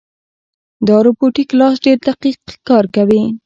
دا 0.87 0.97
روبوټیک 1.05 1.49
لاس 1.59 1.75
ډېر 1.85 1.97
دقیق 2.07 2.39
کار 2.69 2.85
کوي. 2.95 3.21